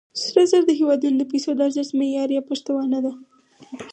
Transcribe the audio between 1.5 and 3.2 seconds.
د ارزښت معیار یا پشتوانه ده.